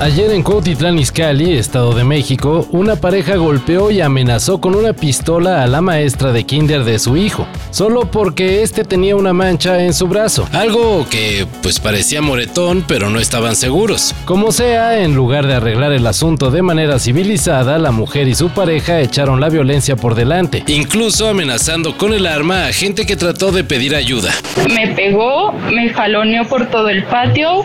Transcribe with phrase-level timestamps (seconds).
[0.00, 5.62] Ayer en Cuautitlán Izcalli, Estado de México, una pareja golpeó y amenazó con una pistola
[5.62, 9.94] a la maestra de kinder de su hijo, solo porque este tenía una mancha en
[9.94, 10.48] su brazo.
[10.52, 14.14] Algo que pues parecía moretón, pero no estaban seguros.
[14.24, 18.50] Como sea, en lugar de arreglar el asunto de manera civilizada, la mujer y su
[18.50, 20.64] pareja echaron la violencia por delante.
[20.66, 24.32] Incluso amenazando con el arma a gente que trató de pedir ayuda.
[24.74, 27.64] Me pegó, me jaloneó por todo el patio.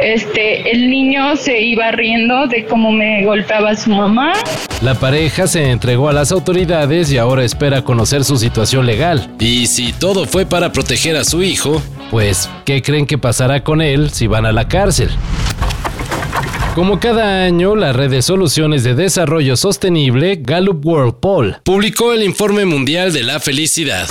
[0.00, 4.32] Este, el niño se iba riendo de cómo me golpeaba su mamá.
[4.82, 9.34] La pareja se entregó a las autoridades y ahora espera conocer su situación legal.
[9.40, 13.80] Y si todo fue para proteger a su hijo, pues, ¿qué creen que pasará con
[13.80, 15.10] él si van a la cárcel?
[16.74, 22.24] Como cada año, la red de soluciones de desarrollo sostenible, Gallup World Poll, publicó el
[22.24, 24.08] informe mundial de la felicidad.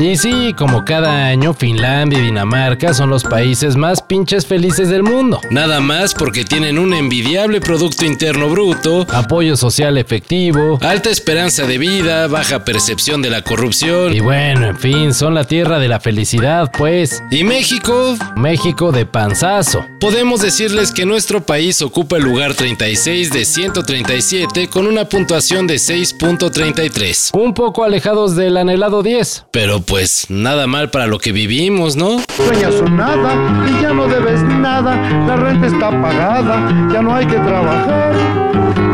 [0.00, 5.02] Y sí, como cada año, Finlandia y Dinamarca son los países más pinches felices del
[5.02, 5.42] mundo.
[5.50, 11.76] Nada más porque tienen un envidiable Producto Interno Bruto, apoyo social efectivo, alta esperanza de
[11.76, 14.14] vida, baja percepción de la corrupción.
[14.14, 17.22] Y bueno, en fin, son la tierra de la felicidad, pues.
[17.30, 18.16] ¿Y México?
[18.36, 19.84] México de panzazo.
[20.00, 25.74] Podemos decirles que nuestro país ocupa el lugar 36 de 137 con una puntuación de
[25.74, 27.38] 6.33.
[27.38, 29.44] Un poco alejados del anhelado 10.
[29.50, 32.20] Pero pues nada mal para lo que vivimos, ¿no?
[32.36, 33.34] Sueñas un nada
[33.68, 34.94] y ya no debes nada,
[35.26, 38.14] la renta está pagada, ya no hay que trabajar.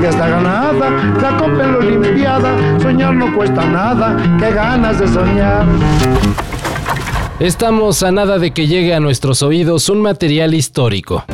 [0.01, 5.07] Ya está ganada, la copa en lo limpiada, soñar no cuesta nada, qué ganas de
[5.07, 5.67] soñar.
[7.41, 11.27] Estamos a nada de que llegue a nuestros oídos un material histórico.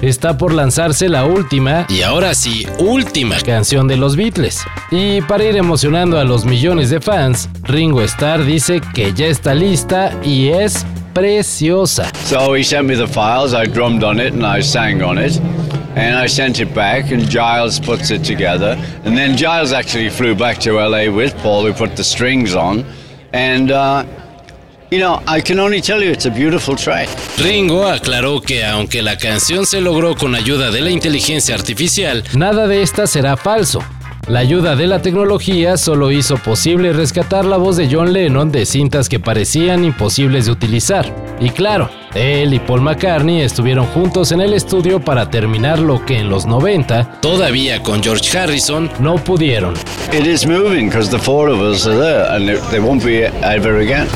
[0.00, 4.64] Está por lanzarse la última, y ahora sí, última canción de los Beatles.
[4.92, 9.54] Y para ir emocionando a los millones de fans, Ringo Starr dice que ya está
[9.54, 12.10] lista y es preciosa.
[12.26, 15.40] So he sent me the files, I drummed on it and I sang on it.
[15.96, 18.76] And I sent it back, and Giles puts it together.
[19.04, 22.84] And then Giles actually flew back to LA with Paul, who put the strings on.
[23.32, 24.04] And uh,
[24.90, 27.10] You know, I can only tell you it's a beautiful track.
[27.36, 32.66] Ringo aclaró que aunque la canción se logró con ayuda de la inteligencia artificial, nada
[32.66, 33.82] de esta será falso.
[34.28, 38.64] La ayuda de la tecnología solo hizo posible rescatar la voz de John Lennon de
[38.64, 41.14] cintas que parecían imposibles de utilizar.
[41.38, 46.16] Y claro, él y Paul McCartney estuvieron juntos en el estudio para terminar lo que
[46.16, 49.74] en los 90, todavía con George Harrison, no pudieron.
[50.14, 53.80] It is moving because the four of us are there and they won't be ever
[53.80, 54.08] again.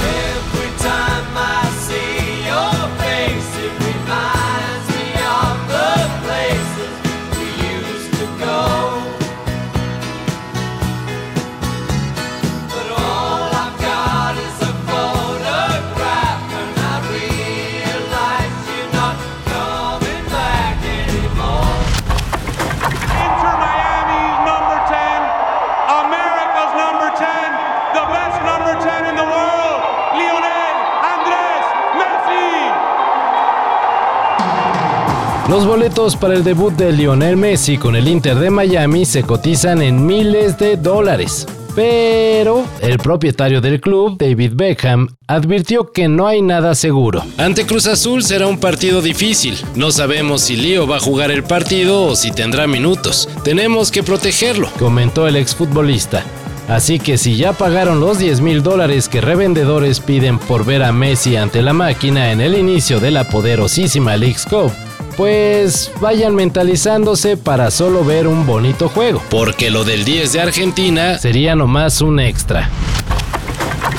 [35.52, 39.82] Los boletos para el debut de Lionel Messi con el Inter de Miami se cotizan
[39.82, 41.46] en miles de dólares.
[41.74, 47.22] Pero el propietario del club, David Beckham, advirtió que no hay nada seguro.
[47.36, 49.58] Ante Cruz Azul será un partido difícil.
[49.74, 53.28] No sabemos si Leo va a jugar el partido o si tendrá minutos.
[53.44, 56.24] Tenemos que protegerlo, comentó el exfutbolista.
[56.66, 60.92] Así que si ya pagaron los 10 mil dólares que revendedores piden por ver a
[60.92, 64.72] Messi ante la máquina en el inicio de la poderosísima League's Cup,
[65.17, 69.23] pues vayan mentalizándose para solo ver un bonito juego.
[69.31, 72.71] Porque lo del 10 de Argentina sería nomás un extra.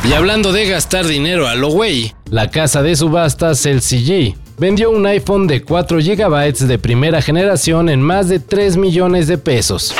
[0.03, 5.05] Y hablando de gastar dinero a lo güey, la casa de subastas LCG vendió un
[5.05, 9.95] iPhone de 4 GB de primera generación en más de 3 millones de pesos.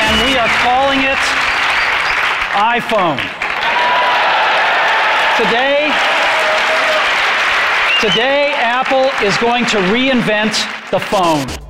[2.56, 3.18] iPhone.
[5.38, 5.92] Today,
[8.02, 8.43] today
[8.84, 10.54] Apple is going to reinvent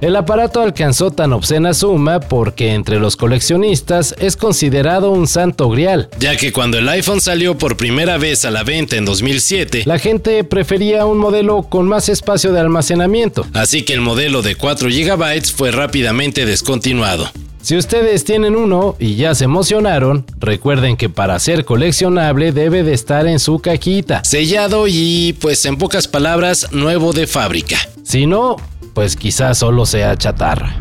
[0.02, 6.10] el aparato alcanzó tan obscena suma porque entre los coleccionistas es considerado un santo grial.
[6.20, 9.98] Ya que cuando el iPhone salió por primera vez a la venta en 2007, la
[10.00, 13.48] gente prefería un modelo con más espacio de almacenamiento.
[13.54, 17.32] Así que el modelo de 4 GB fue rápidamente descontinuado.
[17.64, 22.94] Si ustedes tienen uno y ya se emocionaron, recuerden que para ser coleccionable debe de
[22.94, 24.22] estar en su cajita.
[24.26, 27.78] Sellado y, pues en pocas palabras, nuevo de fábrica.
[28.04, 28.58] Si no,
[28.94, 30.76] pues quizás solo sea chatarra.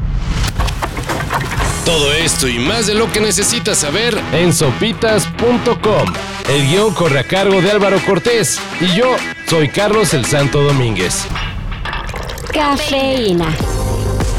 [1.84, 6.12] Todo esto y más de lo que necesitas saber en sopitas.com.
[6.48, 9.06] El guion corre a cargo de Álvaro Cortés y yo
[9.48, 11.26] soy Carlos el Santo Domínguez.
[12.52, 13.56] Cafeína.